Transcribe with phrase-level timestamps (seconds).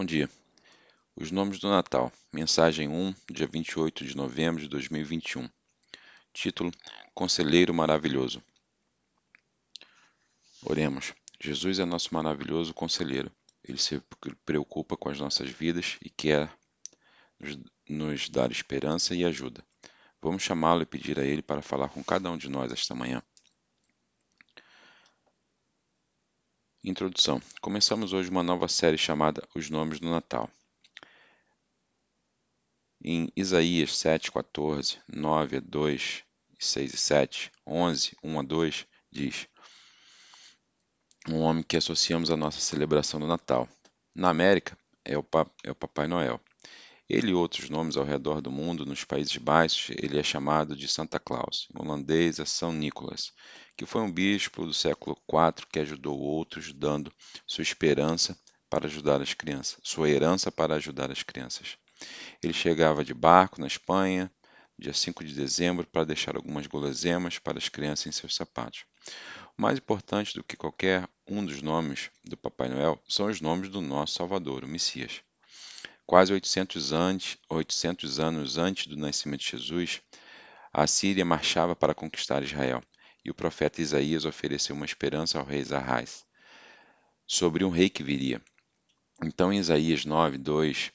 [0.00, 0.30] Bom dia.
[1.14, 2.10] Os nomes do Natal.
[2.32, 5.46] Mensagem 1, dia 28 de novembro de 2021.
[6.32, 6.72] Título:
[7.12, 8.42] Conselheiro Maravilhoso.
[10.62, 11.12] Oremos.
[11.38, 13.30] Jesus é nosso maravilhoso conselheiro.
[13.62, 14.02] Ele se
[14.46, 16.50] preocupa com as nossas vidas e quer
[17.86, 19.62] nos dar esperança e ajuda.
[20.22, 23.22] Vamos chamá-lo e pedir a ele para falar com cada um de nós esta manhã.
[26.82, 27.42] Introdução.
[27.60, 30.48] Começamos hoje uma nova série chamada Os Nomes do Natal.
[33.04, 36.24] Em Isaías 7, 14, 9 a 2,
[36.58, 39.46] 6 e 7, 11, 1 a 2, diz:
[41.28, 43.68] Um homem que associamos à nossa celebração do Natal.
[44.14, 45.26] Na América, é o,
[45.62, 46.40] é o Papai Noel.
[47.12, 50.86] Ele e outros nomes ao redor do mundo, nos Países Baixos, ele é chamado de
[50.86, 51.66] Santa Claus.
[51.74, 53.32] Em holandês é São Nicolas,
[53.76, 57.12] que foi um bispo do século IV que ajudou outros, dando
[57.48, 58.38] sua esperança
[58.70, 61.76] para ajudar as crianças, sua herança para ajudar as crianças.
[62.40, 64.30] Ele chegava de barco na Espanha,
[64.78, 68.84] dia 5 de dezembro, para deixar algumas guloseimas para as crianças em seus sapatos.
[69.56, 73.80] Mais importante do que qualquer um dos nomes do Papai Noel são os nomes do
[73.80, 75.20] nosso Salvador, o Messias.
[76.10, 80.02] Quase 800, antes, 800 anos antes do nascimento de Jesus,
[80.72, 82.82] a Síria marchava para conquistar Israel,
[83.24, 86.26] e o profeta Isaías ofereceu uma esperança ao rei Zarrás
[87.28, 88.42] sobre um rei que viria.
[89.22, 90.90] Então, em Isaías 9, 2,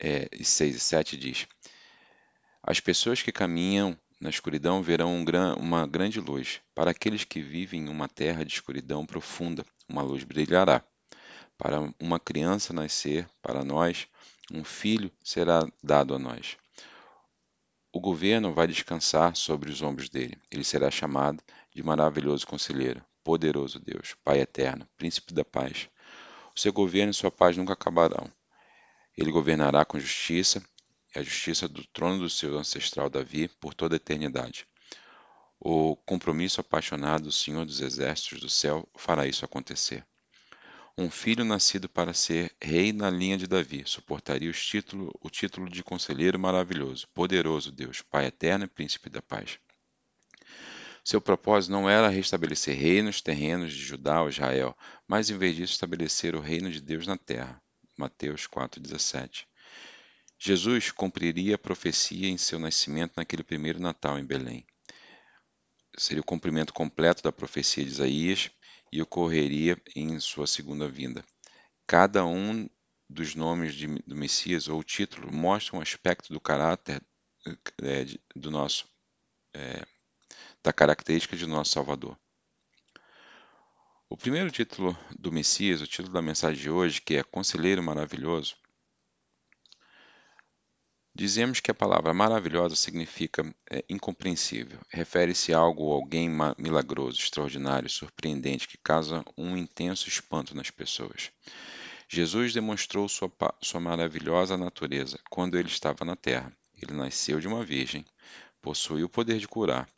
[0.00, 1.46] é, 6 e 7 diz:
[2.62, 6.62] As pessoas que caminham na escuridão verão um gran, uma grande luz.
[6.74, 10.82] Para aqueles que vivem em uma terra de escuridão profunda, uma luz brilhará.
[11.58, 14.06] Para uma criança nascer, para nós,
[14.52, 16.56] um filho será dado a nós.
[17.92, 20.40] O governo vai descansar sobre os ombros dele.
[20.52, 21.42] Ele será chamado
[21.74, 25.88] de maravilhoso conselheiro, poderoso Deus, Pai eterno, príncipe da paz.
[26.56, 28.30] O seu governo e sua paz nunca acabarão.
[29.16, 30.64] Ele governará com justiça,
[31.12, 34.64] e a justiça do trono do seu ancestral Davi por toda a eternidade.
[35.58, 40.06] O compromisso apaixonado do Senhor dos Exércitos do céu fará isso acontecer.
[41.00, 45.84] Um filho nascido para ser rei na linha de Davi suportaria título, o título de
[45.84, 49.60] conselheiro maravilhoso, poderoso Deus, Pai eterno e príncipe da paz.
[51.04, 54.76] Seu propósito não era restabelecer reinos terrenos de Judá ou Israel,
[55.06, 57.62] mas em vez disso estabelecer o reino de Deus na terra.
[57.96, 59.44] Mateus 4,17.
[60.36, 64.66] Jesus cumpriria a profecia em seu nascimento naquele primeiro Natal em Belém.
[65.96, 68.50] Seria o cumprimento completo da profecia de Isaías
[68.92, 71.24] e ocorreria em sua segunda vinda.
[71.86, 72.68] Cada um
[73.08, 77.02] dos nomes de, do Messias ou título mostra um aspecto do caráter
[77.82, 78.04] é,
[78.36, 78.86] do nosso
[79.54, 79.86] é,
[80.62, 82.18] da característica de nosso Salvador.
[84.10, 88.56] O primeiro título do Messias, o título da mensagem de hoje, que é Conselheiro Maravilhoso,
[91.18, 94.78] Dizemos que a palavra maravilhosa significa é, incompreensível.
[94.88, 101.32] Refere-se a algo ou alguém milagroso, extraordinário, surpreendente, que causa um intenso espanto nas pessoas.
[102.08, 103.28] Jesus demonstrou sua,
[103.60, 106.56] sua maravilhosa natureza quando ele estava na terra.
[106.80, 108.04] Ele nasceu de uma virgem,
[108.62, 109.88] possuía o poder de curar.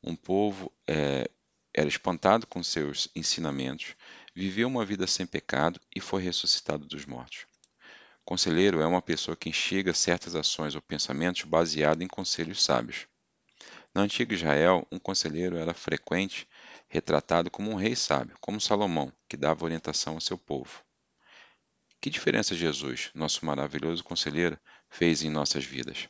[0.00, 1.28] Um povo é,
[1.74, 3.96] era espantado com seus ensinamentos,
[4.32, 7.50] viveu uma vida sem pecado e foi ressuscitado dos mortos.
[8.24, 13.08] Conselheiro é uma pessoa que enxerga certas ações ou pensamentos baseado em conselhos sábios.
[13.92, 16.48] Na antiga Israel, um conselheiro era frequente
[16.88, 20.84] retratado como um rei sábio, como Salomão, que dava orientação ao seu povo.
[22.00, 24.58] Que diferença Jesus, nosso maravilhoso conselheiro,
[24.88, 26.08] fez em nossas vidas?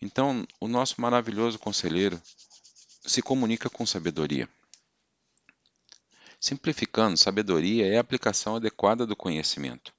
[0.00, 2.20] Então, o nosso maravilhoso conselheiro
[3.06, 4.48] se comunica com sabedoria.
[6.38, 9.92] Simplificando, sabedoria é a aplicação adequada do conhecimento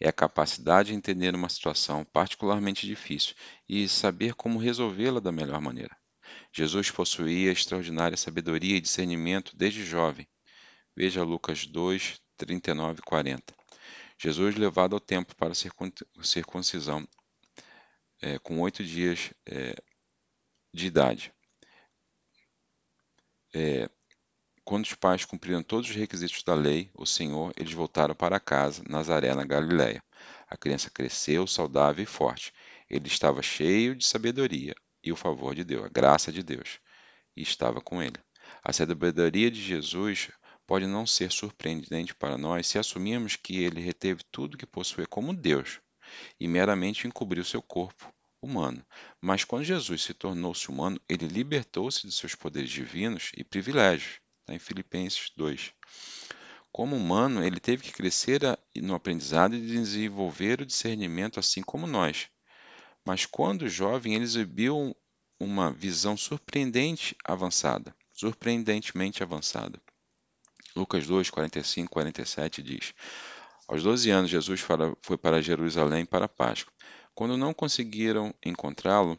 [0.00, 3.34] é a capacidade de entender uma situação particularmente difícil
[3.68, 5.96] e saber como resolvê-la da melhor maneira.
[6.52, 10.26] Jesus possuía extraordinária sabedoria e discernimento desde jovem.
[10.96, 13.54] Veja Lucas 2, 39 e 40.
[14.20, 17.06] Jesus, levado ao templo para a circuncisão,
[18.20, 19.76] é, com oito dias é,
[20.74, 21.32] de idade.
[23.54, 23.88] É,
[24.68, 28.82] quando os pais cumpriram todos os requisitos da lei, o Senhor, eles voltaram para casa,
[28.86, 30.04] Nazaré, na Galiléia.
[30.46, 32.52] A criança cresceu, saudável e forte.
[32.86, 36.80] Ele estava cheio de sabedoria e o favor de Deus, a graça de Deus,
[37.34, 38.18] e estava com ele.
[38.62, 40.30] A sabedoria de Jesus
[40.66, 45.32] pode não ser surpreendente para nós se assumirmos que ele reteve tudo que possuía como
[45.32, 45.80] Deus
[46.38, 48.12] e meramente encobriu seu corpo
[48.42, 48.84] humano.
[49.18, 54.20] Mas quando Jesus se tornou-se humano, ele libertou-se de seus poderes divinos e privilégios.
[54.48, 55.74] Está em Filipenses 2.
[56.72, 58.40] Como humano, ele teve que crescer
[58.76, 62.30] no aprendizado e desenvolver o discernimento, assim como nós.
[63.04, 64.96] Mas quando jovem, ele exibiu
[65.38, 69.78] uma visão surpreendente avançada, surpreendentemente avançada.
[70.74, 72.94] Lucas 2, 45, 47 diz:
[73.68, 74.64] Aos 12 anos, Jesus
[75.02, 76.72] foi para Jerusalém para a Páscoa.
[77.14, 79.18] Quando não conseguiram encontrá-lo,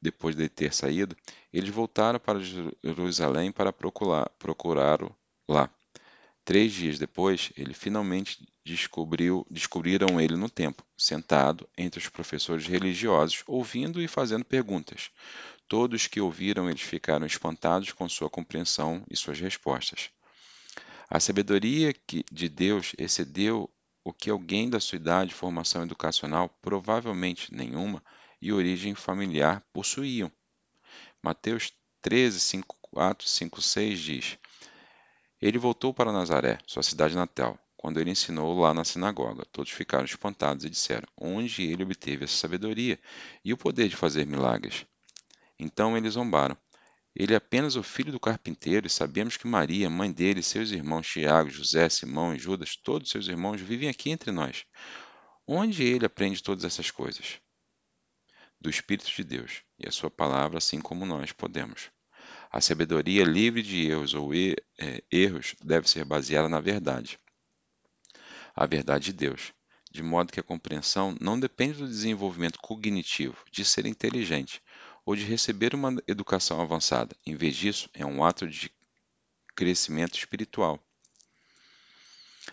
[0.00, 1.16] depois de ter saído,
[1.52, 5.14] eles voltaram para Jerusalém para procurá-lo
[5.48, 5.70] lá.
[6.44, 13.42] Três dias depois, ele finalmente descobriu, descobriram ele no templo, sentado entre os professores religiosos,
[13.46, 15.10] ouvindo e fazendo perguntas.
[15.68, 20.10] Todos que ouviram eles ficaram espantados com sua compreensão e suas respostas.
[21.10, 21.94] A sabedoria
[22.32, 23.70] de Deus excedeu
[24.02, 28.02] o que alguém da sua idade, formação educacional, provavelmente nenhuma,
[28.40, 30.30] e origem familiar possuíam.
[31.22, 34.38] Mateus 13, 5, 4, 5, 6 diz:
[35.40, 37.58] Ele voltou para Nazaré, sua cidade natal.
[37.76, 42.36] Quando ele ensinou lá na sinagoga, todos ficaram espantados e disseram: Onde ele obteve essa
[42.36, 42.98] sabedoria
[43.44, 44.84] e o poder de fazer milagres?
[45.58, 46.56] Então eles zombaram.
[47.14, 51.06] Ele é apenas o filho do carpinteiro, e sabemos que Maria, mãe dele, seus irmãos
[51.06, 54.64] Tiago, José, Simão e Judas, todos seus irmãos, vivem aqui entre nós.
[55.46, 57.40] Onde ele aprende todas essas coisas?
[58.60, 61.90] Do Espírito de Deus, e a sua palavra, assim como nós podemos.
[62.50, 64.56] A sabedoria livre de erros ou er
[65.10, 67.18] erros deve ser baseada na verdade.
[68.56, 69.52] A verdade de Deus,
[69.90, 74.62] de modo que a compreensão não depende do desenvolvimento cognitivo, de ser inteligente,
[75.04, 77.16] ou de receber uma educação avançada.
[77.24, 78.70] Em vez disso, é um ato de
[79.54, 80.78] crescimento espiritual.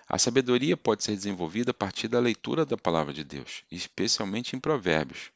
[0.07, 4.59] A sabedoria pode ser desenvolvida a partir da leitura da palavra de Deus, especialmente em
[4.59, 5.31] Provérbios,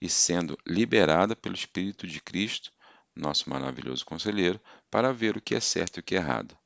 [0.00, 2.72] e sendo liberada pelo Espírito de Cristo,
[3.14, 4.60] nosso maravilhoso conselheiro,
[4.90, 6.56] para ver o que é certo e o que é errado,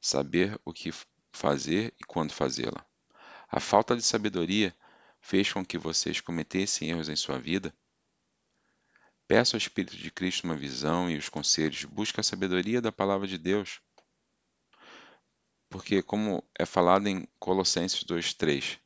[0.00, 0.92] saber o que
[1.32, 2.84] fazer e quando fazê-la.
[3.48, 4.74] A falta de sabedoria
[5.20, 7.74] fez com que vocês cometessem erros em sua vida
[9.28, 13.26] Peça ao Espírito de Cristo uma visão e os conselhos, busque a sabedoria da palavra
[13.26, 13.80] de Deus.
[15.68, 18.78] Porque, como é falado em Colossenses 2,3,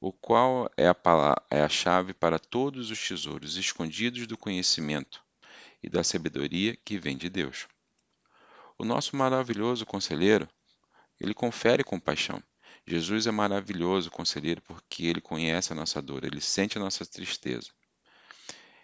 [0.00, 5.22] o qual é a, palavra, é a chave para todos os tesouros escondidos do conhecimento
[5.82, 7.68] e da sabedoria que vem de Deus.
[8.78, 10.48] O nosso maravilhoso conselheiro,
[11.20, 12.42] ele confere compaixão.
[12.86, 17.68] Jesus é maravilhoso conselheiro porque ele conhece a nossa dor, ele sente a nossa tristeza.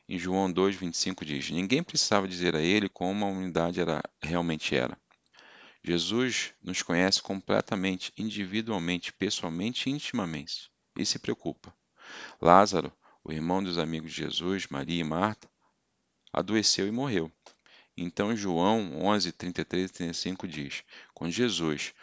[0.06, 5.00] Em João 2,25 diz: Ninguém precisava dizer a ele como a humanidade era, realmente era.
[5.82, 11.74] Jesus nos conhece completamente, individualmente, pessoalmente e intimamente, e se preocupa.
[12.40, 12.92] Lázaro,
[13.24, 15.48] o irmão dos amigos de Jesus, Maria e Marta,
[16.32, 17.30] adoeceu e morreu.
[17.96, 20.84] Então João 11, 33 e 35 diz:
[21.14, 21.94] Quando Jesus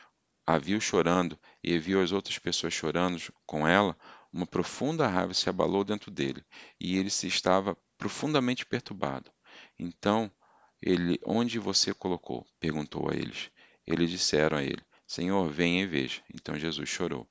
[0.46, 3.98] a viu chorando e viu as outras pessoas chorando com ela,
[4.32, 6.44] uma profunda raiva se abalou dentro dele,
[6.80, 9.32] e ele se estava profundamente perturbado.
[9.78, 10.32] Então,
[10.82, 12.46] ele, onde você colocou?
[12.60, 13.50] perguntou a eles.
[13.86, 16.22] Eles disseram a ele: Senhor, venha e veja.
[16.34, 17.28] Então Jesus chorou.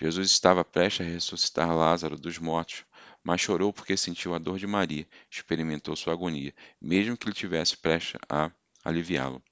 [0.00, 2.84] Jesus estava prestes a ressuscitar Lázaro dos mortos,
[3.22, 7.76] mas chorou porque sentiu a dor de Maria, experimentou sua agonia, mesmo que ele tivesse
[7.76, 8.50] prestes a
[8.84, 9.42] aliviá-lo.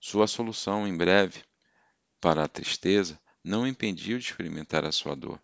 [0.00, 1.44] Sua solução em breve
[2.20, 5.40] para a tristeza não impediu de experimentar a sua dor.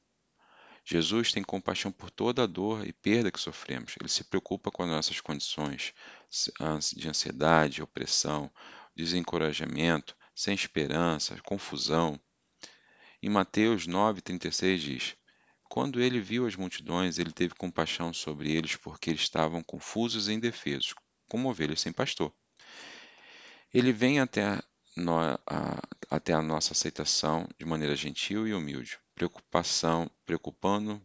[0.84, 3.94] Jesus tem compaixão por toda a dor e perda que sofremos.
[4.00, 5.94] Ele se preocupa com as nossas condições
[6.96, 8.50] de ansiedade, opressão,
[8.96, 12.18] desencorajamento, sem esperança, confusão.
[13.22, 15.16] Em Mateus 9,36 diz:
[15.68, 20.32] Quando ele viu as multidões, ele teve compaixão sobre eles, porque eles estavam confusos e
[20.32, 20.94] indefesos,
[21.28, 22.32] como ovelhas sem pastor.
[23.72, 24.60] Ele vem até
[24.96, 31.00] no, a, até a nossa aceitação de maneira gentil e humilde, preocupação, preocupando,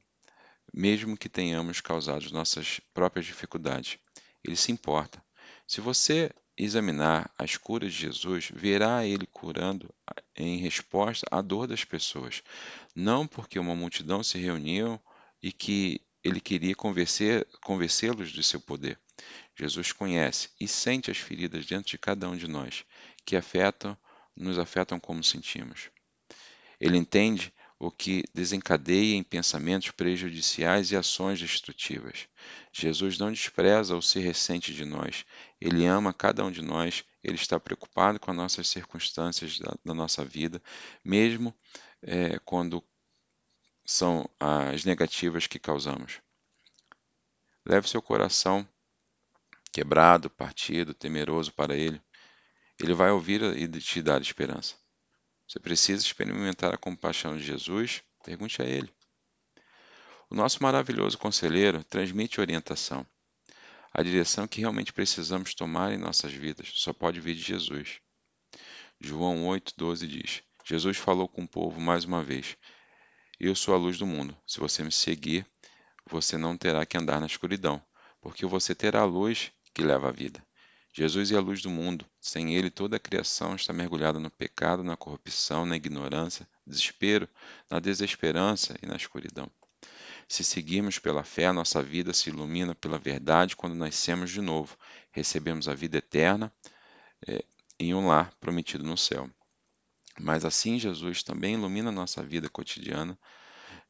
[0.74, 4.00] mesmo que tenhamos causado nossas próprias dificuldades.
[4.44, 5.24] Ele se importa.
[5.66, 9.94] Se você examinar as curas de Jesus, verá ele curando
[10.36, 12.42] em resposta à dor das pessoas,
[12.96, 15.00] não porque uma multidão se reuniu
[15.42, 19.00] e que ele queria convencê-los de seu poder.
[19.56, 22.84] Jesus conhece e sente as feridas dentro de cada um de nós,
[23.26, 23.98] que afetam,
[24.36, 25.90] nos afetam como sentimos.
[26.80, 32.28] Ele entende o que desencadeia em pensamentos prejudiciais e ações destrutivas.
[32.72, 35.26] Jesus não despreza ou se ressente de nós.
[35.62, 37.04] Ele ama cada um de nós.
[37.24, 40.62] Ele está preocupado com as nossas circunstâncias da, da nossa vida,
[41.04, 41.54] mesmo
[42.02, 42.84] é, quando
[43.86, 46.20] são as negativas que causamos.
[47.66, 48.68] Leve seu coração
[49.72, 52.02] quebrado, partido, temeroso para Ele.
[52.80, 54.76] Ele vai ouvir e te dar esperança.
[55.48, 58.04] Você precisa experimentar a compaixão de Jesus?
[58.24, 58.94] Pergunte a Ele.
[60.30, 63.08] O nosso maravilhoso conselheiro transmite orientação.
[63.94, 68.02] A direção que realmente precisamos tomar em nossas vidas só pode vir de Jesus.
[69.00, 72.58] João 8,12 diz: Jesus falou com o povo mais uma vez:
[73.40, 74.38] Eu sou a luz do mundo.
[74.46, 75.48] Se você me seguir,
[76.06, 77.82] você não terá que andar na escuridão,
[78.22, 80.46] porque você terá a luz que leva à vida.
[80.98, 82.04] Jesus é a luz do mundo.
[82.20, 87.30] Sem ele, toda a criação está mergulhada no pecado, na corrupção, na ignorância, desespero,
[87.70, 89.48] na desesperança e na escuridão.
[90.28, 94.76] Se seguirmos pela fé, nossa vida se ilumina pela verdade quando nascemos de novo.
[95.12, 96.52] Recebemos a vida eterna
[97.28, 97.46] é,
[97.80, 99.30] em um lar prometido no céu.
[100.20, 103.16] Mas assim Jesus também ilumina nossa vida cotidiana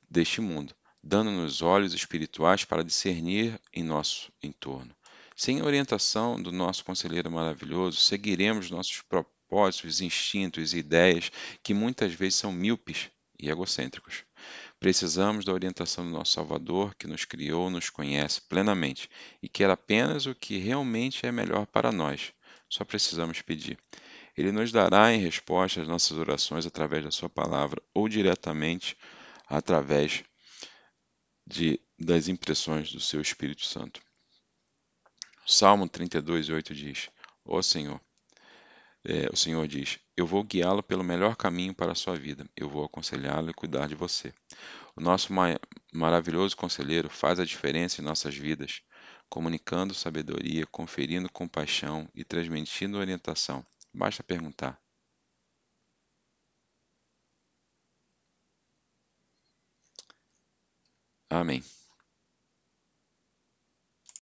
[0.09, 4.93] deste mundo, dando-nos olhos espirituais para discernir em nosso entorno.
[5.39, 12.11] Sem a orientação do nosso conselheiro maravilhoso, seguiremos nossos propósitos, instintos e ideias que muitas
[12.11, 14.23] vezes são míopes e egocêntricos.
[14.79, 20.25] Precisamos da orientação do nosso Salvador, que nos criou, nos conhece plenamente e quer apenas
[20.25, 22.33] o que realmente é melhor para nós.
[22.67, 23.77] Só precisamos pedir.
[24.35, 28.97] Ele nos dará em resposta às nossas orações através da Sua palavra ou diretamente
[29.47, 30.23] através
[31.45, 34.06] de, das impressões do Seu Espírito Santo.
[35.49, 37.09] Salmo 32, 8 diz:
[37.45, 38.01] Ó Senhor,
[39.03, 42.69] é, o Senhor diz: Eu vou guiá-lo pelo melhor caminho para a sua vida, eu
[42.69, 44.33] vou aconselhá-lo e cuidar de você.
[44.95, 45.57] O nosso ma
[45.93, 48.81] maravilhoso conselheiro faz a diferença em nossas vidas,
[49.29, 53.65] comunicando sabedoria, conferindo compaixão e transmitindo orientação.
[53.93, 54.77] Basta perguntar.
[61.29, 61.63] Amém.